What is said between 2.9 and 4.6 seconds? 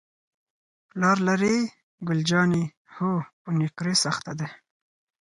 هو، په نقرس اخته دی.